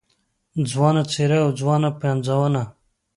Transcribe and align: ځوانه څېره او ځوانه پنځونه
ځوانه 0.71 1.03
څېره 1.11 1.37
او 1.45 1.49
ځوانه 1.59 1.89
پنځونه 2.01 2.61